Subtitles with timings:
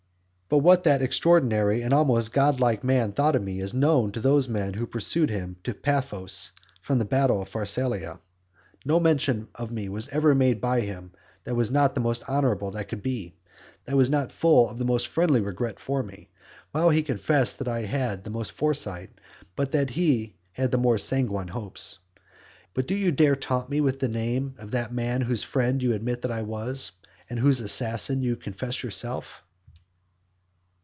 [0.53, 4.49] But what that extraordinary and almost godlike man thought of me is known to those
[4.49, 8.19] men who pursued him to Paphos from the battle of Pharsalia.
[8.83, 11.13] No mention of me was ever made by him
[11.45, 13.33] that was not the most honourable that could be,
[13.85, 16.27] that was not full of the most friendly regret for me;
[16.73, 19.09] while he confessed that I had had the most foresight,
[19.55, 21.97] but that he had had more sanguine hopes.
[22.75, 25.93] And do you dare taunt me with the name of that man whose friend you
[25.93, 26.91] admit that I was,
[27.29, 29.45] and whose assassin you confess yourself?